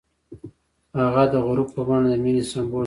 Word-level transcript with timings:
هغه 0.99 1.23
د 1.33 1.35
غروب 1.45 1.67
په 1.75 1.81
بڼه 1.87 2.07
د 2.11 2.15
مینې 2.23 2.43
سمبول 2.51 2.69
جوړ 2.71 2.73
کړ. 2.73 2.79